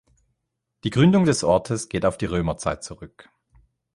Die 0.83 0.89
Gründung 0.89 1.25
des 1.25 1.43
Ortes 1.43 1.87
geht 1.87 2.05
auf 2.07 2.17
die 2.17 2.25
Römerzeit 2.25 2.83
zurück. 2.83 3.29